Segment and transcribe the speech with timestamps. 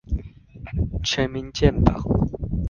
[1.03, 2.01] 全民健保